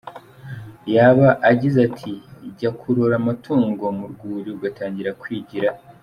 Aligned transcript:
Yaba 0.93 1.27
agize 1.49 1.77
ati 1.89 2.11
jya 2.57 2.71
kurora 2.79 3.15
amatungo 3.21 3.83
mu 3.97 4.05
rwuri 4.11 4.47
ugatangira 4.57 5.11
kwigira. 5.23 5.69